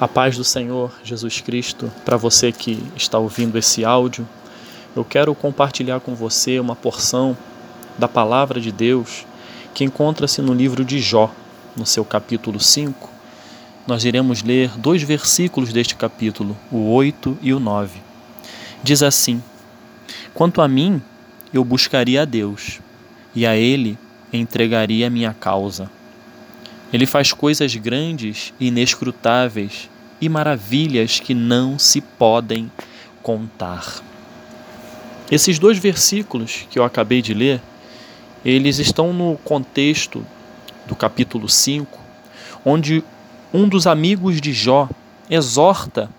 [0.00, 4.26] A paz do Senhor Jesus Cristo, para você que está ouvindo esse áudio,
[4.96, 7.36] eu quero compartilhar com você uma porção
[7.96, 9.24] da palavra de Deus
[9.72, 11.32] que encontra-se no livro de Jó,
[11.76, 13.08] no seu capítulo 5.
[13.86, 18.00] Nós iremos ler dois versículos deste capítulo, o 8 e o 9.
[18.82, 19.40] Diz assim:
[20.34, 21.00] Quanto a mim,
[21.52, 22.80] eu buscaria a Deus,
[23.32, 23.96] e a Ele
[24.32, 25.88] entregaria a minha causa.
[26.92, 29.90] Ele faz coisas grandes inescrutáveis
[30.20, 32.70] e maravilhas que não se podem
[33.22, 34.02] contar.
[35.30, 37.60] Esses dois versículos que eu acabei de ler,
[38.44, 40.24] eles estão no contexto
[40.86, 41.98] do capítulo 5,
[42.64, 43.02] onde
[43.52, 44.88] um dos amigos de Jó
[45.30, 46.10] exorta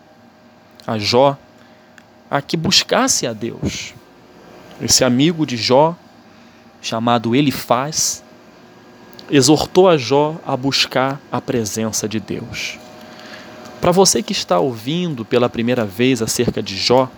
[0.86, 1.38] a Jó
[2.30, 3.94] a que buscasse a Deus.
[4.82, 5.96] Esse amigo de Jó,
[6.82, 8.24] chamado Elifaz,
[9.30, 12.78] exortou a Jó a buscar a presença de Deus.
[13.82, 17.10] Para você que está ouvindo pela primeira vez acerca de Jó,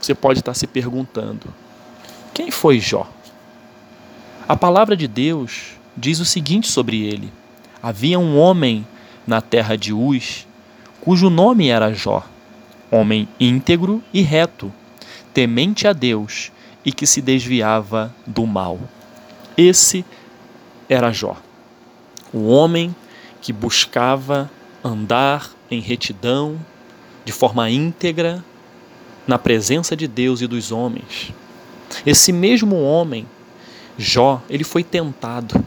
[0.00, 1.46] você pode estar se perguntando:
[2.32, 3.08] quem foi Jó?
[4.46, 7.32] A palavra de Deus diz o seguinte sobre ele:
[7.82, 8.86] Havia um homem
[9.26, 10.46] na terra de Uz,
[11.00, 12.22] cujo nome era Jó,
[12.90, 14.72] homem íntegro e reto,
[15.32, 16.52] temente a Deus
[16.84, 18.78] e que se desviava do mal.
[19.56, 20.04] Esse
[20.88, 21.36] era Jó,
[22.32, 22.94] o homem
[23.40, 24.50] que buscava
[24.82, 26.58] andar em retidão,
[27.24, 28.44] de forma íntegra,
[29.26, 31.32] na presença de Deus e dos homens.
[32.04, 33.26] Esse mesmo homem,
[33.96, 35.64] Jó, ele foi tentado.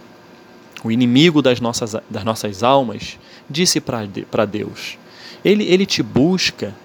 [0.83, 3.17] O inimigo das nossas, das nossas almas
[3.49, 4.97] disse para Deus:
[5.43, 6.75] ele, ele te busca,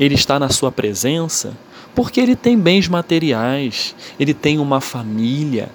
[0.00, 1.56] ele está na sua presença,
[1.94, 5.70] porque ele tem bens materiais, ele tem uma família,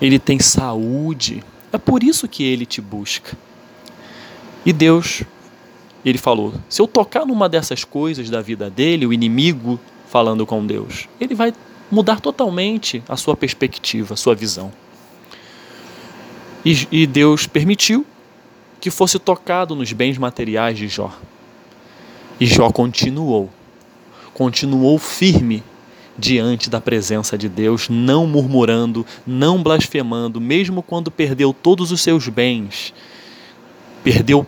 [0.00, 1.42] ele tem saúde.
[1.72, 3.36] É por isso que ele te busca.
[4.64, 5.22] E Deus,
[6.04, 9.78] ele falou: se eu tocar numa dessas coisas da vida dele, o inimigo
[10.08, 11.52] falando com Deus, ele vai
[11.90, 14.72] mudar totalmente a sua perspectiva, a sua visão.
[16.64, 18.06] E, e Deus permitiu
[18.80, 21.12] que fosse tocado nos bens materiais de Jó.
[22.40, 23.50] E Jó continuou,
[24.32, 25.62] continuou firme
[26.16, 32.28] diante da presença de Deus, não murmurando, não blasfemando, mesmo quando perdeu todos os seus
[32.28, 32.94] bens,
[34.02, 34.46] perdeu,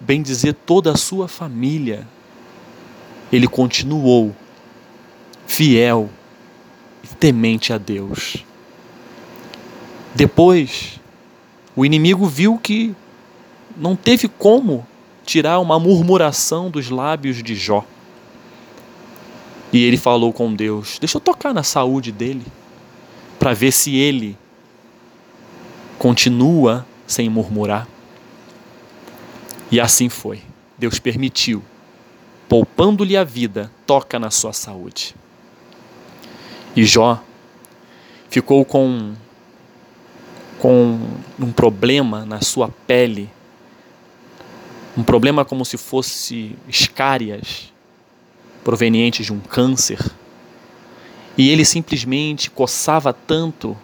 [0.00, 2.06] bem dizer, toda a sua família.
[3.32, 4.34] Ele continuou
[5.46, 6.10] fiel
[7.02, 8.44] e temente a Deus.
[10.14, 11.00] Depois,
[11.74, 12.94] o inimigo viu que
[13.76, 14.86] não teve como
[15.24, 17.84] tirar uma murmuração dos lábios de Jó.
[19.72, 22.46] E ele falou com Deus: Deixa eu tocar na saúde dele,
[23.38, 24.36] para ver se ele
[25.98, 27.88] continua sem murmurar.
[29.70, 30.42] E assim foi.
[30.78, 31.62] Deus permitiu,
[32.48, 35.14] poupando-lhe a vida, toca na sua saúde.
[36.76, 37.22] E Jó
[38.28, 39.14] ficou com,
[40.58, 41.00] com
[41.38, 43.30] um problema na sua pele,
[44.96, 47.72] um problema como se fosse escárias
[48.66, 50.04] provenientes de um câncer,
[51.38, 53.76] e ele simplesmente coçava tanto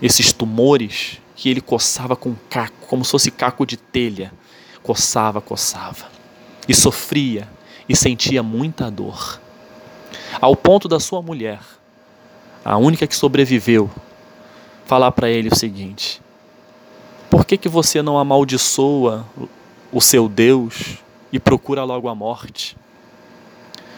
[0.00, 4.32] esses tumores que ele coçava com caco, como se fosse caco de telha.
[4.84, 6.06] Coçava, coçava.
[6.68, 7.48] E sofria
[7.88, 9.40] e sentia muita dor.
[10.40, 11.58] Ao ponto da sua mulher,
[12.64, 13.90] a única que sobreviveu,
[14.84, 16.22] falar para ele o seguinte:
[17.28, 19.26] Por que, que você não amaldiçoa
[19.90, 20.98] o seu Deus
[21.32, 22.76] e procura logo a morte?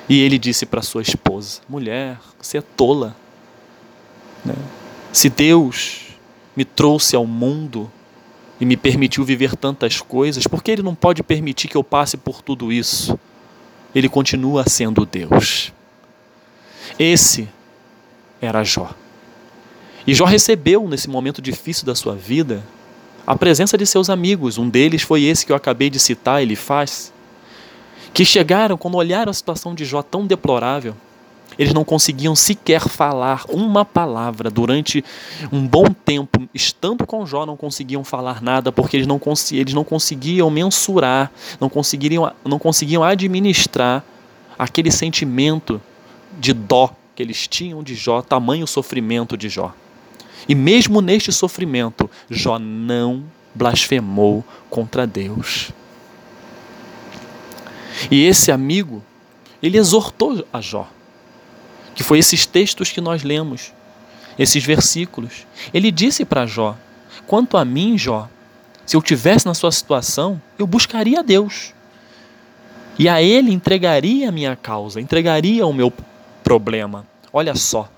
[0.08, 3.16] E ele disse para sua esposa: Mulher, você é tola.
[4.44, 4.54] Né?
[5.12, 6.06] Se Deus
[6.54, 7.90] me trouxe ao mundo
[8.60, 12.16] e me permitiu viver tantas coisas, por que Ele não pode permitir que eu passe
[12.16, 13.18] por tudo isso?
[13.94, 15.72] Ele continua sendo Deus.
[16.98, 17.48] Esse
[18.40, 18.90] era Jó.
[20.06, 22.62] E Jó recebeu, nesse momento difícil da sua vida,
[23.26, 24.56] a presença de seus amigos.
[24.56, 27.12] Um deles foi esse que eu acabei de citar, ele faz
[28.16, 30.94] que chegaram, quando olharam a situação de Jó tão deplorável,
[31.58, 35.04] eles não conseguiam sequer falar uma palavra durante
[35.52, 39.20] um bom tempo, estando com Jó, não conseguiam falar nada porque eles não,
[39.52, 41.30] eles não conseguiam mensurar,
[41.60, 44.02] não conseguiriam, não conseguiam administrar
[44.58, 45.78] aquele sentimento
[46.40, 49.74] de dó que eles tinham de Jó, tamanho sofrimento de Jó.
[50.48, 53.24] E mesmo neste sofrimento, Jó não
[53.54, 55.70] blasfemou contra Deus.
[58.10, 59.02] E esse amigo,
[59.62, 60.88] ele exortou a Jó,
[61.94, 63.72] que foi esses textos que nós lemos,
[64.38, 65.46] esses versículos.
[65.72, 66.76] Ele disse para Jó:
[67.26, 68.28] Quanto a mim, Jó,
[68.84, 71.74] se eu tivesse na sua situação, eu buscaria a Deus.
[72.98, 75.92] E a Ele entregaria a minha causa, entregaria o meu
[76.42, 77.06] problema.
[77.32, 77.90] Olha só,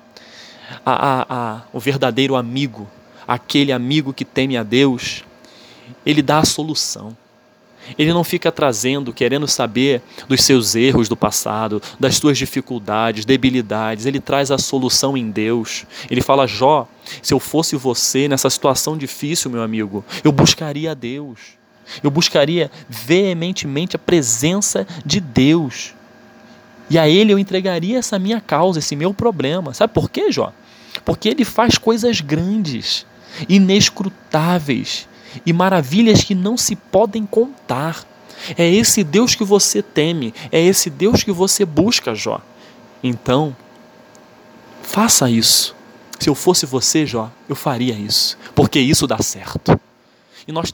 [0.85, 2.89] a, a, a, o verdadeiro amigo,
[3.27, 5.23] aquele amigo que teme a Deus,
[6.05, 7.17] ele dá a solução.
[7.97, 14.07] Ele não fica trazendo, querendo saber dos seus erros do passado, das suas dificuldades, debilidades.
[14.07, 15.87] Ele traz a solução em Deus.
[16.11, 16.89] Ele fala: Jó,
[17.23, 21.59] se eu fosse você nessa situação difícil, meu amigo, eu buscaria a Deus.
[22.03, 25.95] Eu buscaria veementemente a presença de Deus.
[26.91, 29.73] E a Ele eu entregaria essa minha causa, esse meu problema.
[29.73, 30.53] Sabe por quê, Jó?
[31.05, 33.07] Porque Ele faz coisas grandes,
[33.49, 35.08] inescrutáveis
[35.45, 38.07] e maravilhas que não se podem contar.
[38.57, 42.41] É esse Deus que você teme, é esse Deus que você busca, Jó.
[43.03, 43.57] Então,
[44.83, 45.75] faça isso.
[46.19, 49.79] Se eu fosse você, Jó, eu faria isso, porque isso dá certo.
[50.47, 50.73] E nós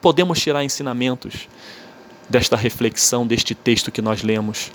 [0.00, 1.48] podemos tirar ensinamentos
[2.28, 4.70] desta reflexão, deste texto que nós lemos.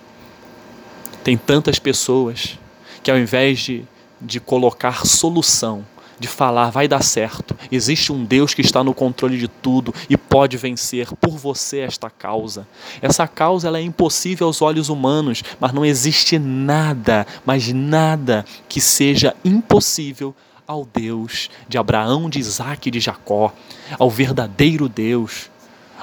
[1.23, 2.57] Tem tantas pessoas
[3.03, 3.85] que, ao invés de,
[4.19, 5.85] de colocar solução,
[6.19, 7.55] de falar, vai dar certo.
[7.71, 12.09] Existe um Deus que está no controle de tudo e pode vencer por você esta
[12.09, 12.67] causa.
[13.01, 18.81] Essa causa ela é impossível aos olhos humanos, mas não existe nada, mas nada que
[18.81, 20.35] seja impossível
[20.67, 23.53] ao Deus de Abraão, de Isaac e de Jacó,
[23.97, 25.49] ao verdadeiro Deus,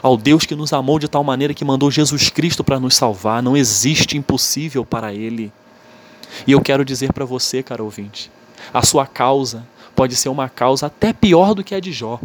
[0.02, 3.42] ao Deus que nos amou de tal maneira que mandou Jesus Cristo para nos salvar.
[3.42, 5.52] Não existe impossível para Ele.
[6.46, 8.30] E eu quero dizer para você, caro ouvinte,
[8.72, 9.66] a sua causa
[9.96, 12.20] pode ser uma causa até pior do que a de Jó,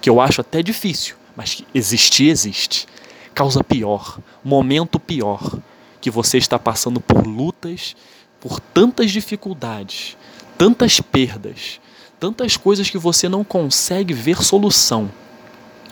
[0.00, 2.86] que eu acho até difícil, mas que existir existe.
[3.32, 5.58] Causa pior, momento pior,
[6.00, 7.94] que você está passando por lutas,
[8.40, 10.16] por tantas dificuldades,
[10.58, 11.80] tantas perdas,
[12.18, 15.10] tantas coisas que você não consegue ver solução.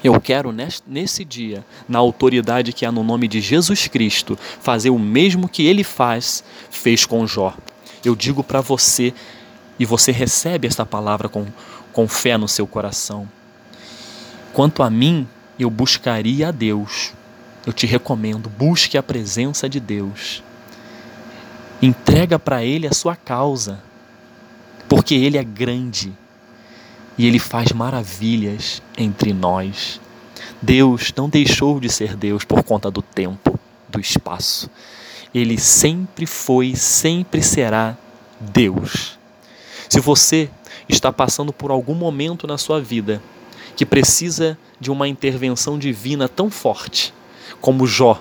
[0.02, 0.52] Eu quero
[0.86, 5.64] nesse dia, na autoridade que há no nome de Jesus Cristo, fazer o mesmo que
[5.66, 7.54] ele faz, fez com Jó.
[8.04, 9.14] Eu digo para você
[9.78, 11.46] e você recebe esta palavra com,
[11.92, 13.28] com fé no seu coração.
[14.52, 15.26] Quanto a mim,
[15.58, 17.12] eu buscaria a Deus.
[17.66, 20.42] Eu te recomendo, busque a presença de Deus.
[21.82, 23.82] Entrega para Ele a sua causa,
[24.88, 26.12] porque Ele é grande
[27.18, 30.00] e Ele faz maravilhas entre nós.
[30.60, 34.70] Deus não deixou de ser Deus por conta do tempo, do espaço.
[35.34, 37.96] Ele sempre foi, sempre será
[38.40, 39.18] Deus.
[39.88, 40.50] Se você
[40.88, 43.22] está passando por algum momento na sua vida
[43.76, 47.12] que precisa de uma intervenção divina tão forte
[47.60, 48.20] como Jó,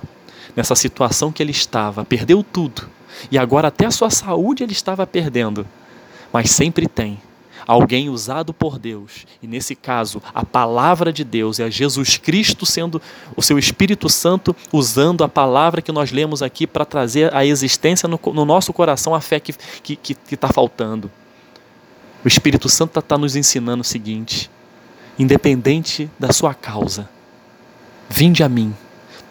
[0.56, 2.89] nessa situação que ele estava, perdeu tudo
[3.31, 5.65] e agora até a sua saúde ele estava perdendo,
[6.31, 7.19] mas sempre tem
[7.66, 13.01] alguém usado por Deus, e nesse caso, a palavra de Deus é Jesus Cristo sendo
[13.36, 18.07] o seu Espírito Santo usando a palavra que nós lemos aqui para trazer a existência
[18.07, 21.09] no, no, nosso coração a fé que está que, que, que tá faltando.
[22.24, 24.50] O Espírito Santo está nos ensinando o seguinte:
[25.20, 27.10] independente da sua causa,
[28.10, 28.74] vinde a mim,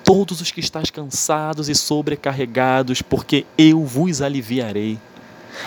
[0.04, 4.98] todos os que estáis cansados e sobrecarregados, porque eu vos aliviarei.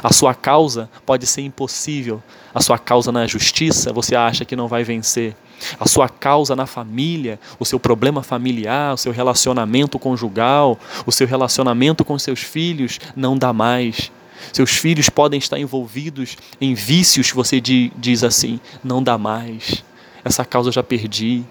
[0.03, 2.21] A sua causa pode ser impossível.
[2.53, 5.35] A sua causa na justiça, você acha que não vai vencer.
[5.79, 11.27] A sua causa na família, o seu problema familiar, o seu relacionamento conjugal, o seu
[11.27, 14.11] relacionamento com seus filhos, não dá mais.
[14.51, 19.83] Seus filhos podem estar envolvidos em vícios você diz assim: não dá mais,
[20.23, 21.43] essa causa eu já perdi.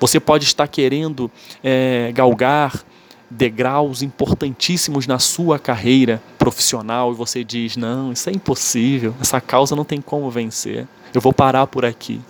[0.00, 1.30] Você pode estar querendo
[1.62, 2.84] é, galgar
[3.30, 9.76] degraus importantíssimos na sua carreira profissional e você diz: não, isso é impossível, essa causa
[9.76, 12.20] não tem como vencer, eu vou parar por aqui.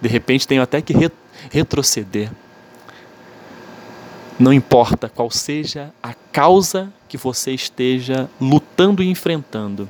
[0.00, 1.10] De repente tenho até que re
[1.50, 2.30] retroceder.
[4.38, 9.88] Não importa qual seja a causa que você esteja lutando e enfrentando,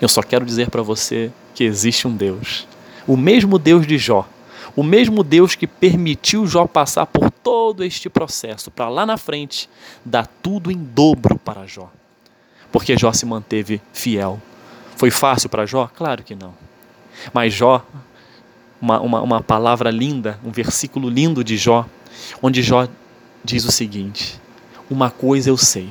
[0.00, 2.66] eu só quero dizer para você que existe um Deus.
[3.06, 4.28] O mesmo Deus de Jó,
[4.74, 9.68] o mesmo Deus que permitiu Jó passar por todo este processo, para lá na frente,
[10.04, 11.90] dar tudo em dobro para Jó.
[12.72, 14.40] Porque Jó se manteve fiel.
[14.96, 15.88] Foi fácil para Jó?
[15.94, 16.54] Claro que não.
[17.32, 17.84] Mas Jó,
[18.80, 21.86] uma, uma, uma palavra linda, um versículo lindo de Jó,
[22.42, 22.88] onde Jó
[23.44, 24.40] diz o seguinte:
[24.94, 25.90] Uma coisa eu sei,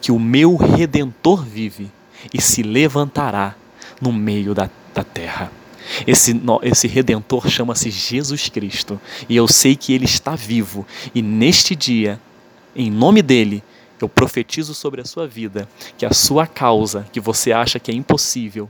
[0.00, 1.90] que o meu redentor vive
[2.32, 3.56] e se levantará
[4.00, 5.50] no meio da, da terra.
[6.06, 11.74] Esse, esse redentor chama-se Jesus Cristo e eu sei que ele está vivo, e neste
[11.74, 12.20] dia,
[12.76, 13.64] em nome dele,
[14.00, 15.68] eu profetizo sobre a sua vida
[15.98, 18.68] que a sua causa, que você acha que é impossível,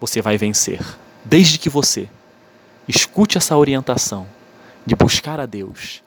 [0.00, 0.80] você vai vencer.
[1.24, 2.08] Desde que você
[2.88, 4.26] escute essa orientação
[4.84, 6.02] de buscar a Deus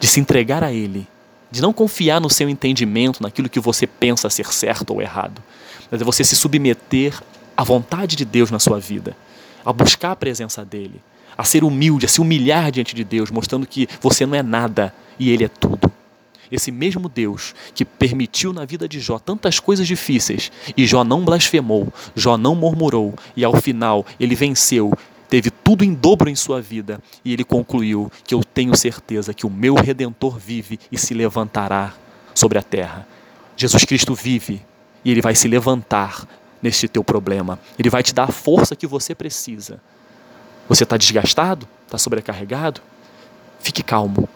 [0.00, 1.06] de se entregar a Ele
[1.50, 5.42] de não confiar no seu entendimento, naquilo que você pensa ser certo ou errado,
[5.90, 7.20] mas é você se submeter
[7.56, 9.16] à vontade de Deus na sua vida,
[9.64, 11.00] a buscar a presença dele,
[11.36, 14.94] a ser humilde, a se humilhar diante de Deus, mostrando que você não é nada
[15.18, 15.90] e ele é tudo.
[16.50, 21.24] Esse mesmo Deus que permitiu na vida de Jó tantas coisas difíceis e Jó não
[21.24, 24.92] blasfemou, Jó não murmurou e ao final ele venceu,
[25.28, 29.46] teve tudo em dobro em sua vida e ele concluiu que eu tenho certeza que
[29.46, 31.94] o meu redentor vive e se levantará
[32.34, 33.06] sobre a terra.
[33.56, 34.62] Jesus Cristo vive
[35.04, 36.26] e ele vai se levantar
[36.62, 37.58] neste teu problema.
[37.78, 39.80] Ele vai te dar a força que você precisa.
[40.68, 41.66] Você está desgastado?
[41.86, 42.80] Está sobrecarregado?
[43.60, 44.28] Fique calmo.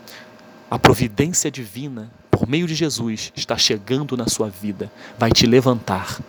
[0.70, 6.20] A providência divina, por meio de Jesus, está chegando na sua vida, vai te levantar.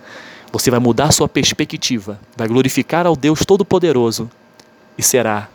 [0.51, 4.30] Você vai mudar sua perspectiva, vai glorificar ao Deus Todo-Poderoso
[4.98, 5.50] e será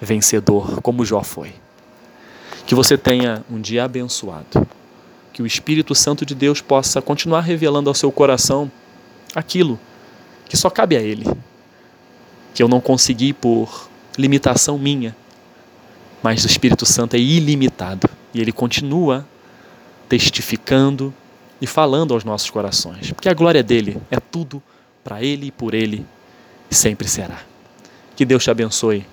[0.00, 1.54] vencedor, como Jó foi.
[2.66, 4.66] Que você tenha um dia abençoado.
[5.32, 8.70] Que o Espírito Santo de Deus possa continuar revelando ao seu coração
[9.34, 9.78] aquilo
[10.46, 11.26] que só cabe a Ele.
[12.54, 15.16] Que eu não consegui por limitação minha,
[16.22, 19.26] mas o Espírito Santo é ilimitado e ele continua
[20.08, 21.12] testificando
[21.60, 24.62] e falando aos nossos corações, porque a glória dele é tudo
[25.02, 26.04] para ele e por ele
[26.70, 27.40] e sempre será.
[28.22, 29.04] Que Deus te abençoe,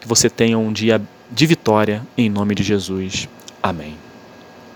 [0.00, 3.28] que você tenha um dia de vitória em nome de Jesus.
[3.60, 4.03] Amém.